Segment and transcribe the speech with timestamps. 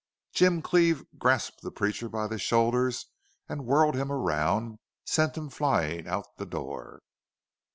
[0.33, 3.05] Jim Cleve grasped the preacher by the shoulders
[3.47, 7.03] and, whirling him around, sent him flying out of the door.